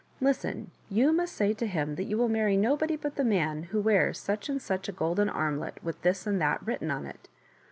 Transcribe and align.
Listen, 0.19 0.71
you 0.89 1.13
must 1.13 1.35
say 1.35 1.53
to 1.53 1.67
him 1.67 1.93
that 1.93 2.05
you 2.05 2.17
will 2.17 2.27
marry 2.27 2.57
nobody 2.57 2.95
but 2.95 3.17
the 3.17 3.23
man 3.23 3.65
who 3.65 3.79
wears 3.79 4.17
such 4.17 4.49
and 4.49 4.59
such 4.59 4.89
a 4.89 4.91
golden 4.91 5.29
armlet 5.29 5.77
with 5.83 6.01
this 6.01 6.25
and 6.25 6.41
that 6.41 6.65
written 6.65 6.89
on 6.89 7.05
it." 7.05 7.29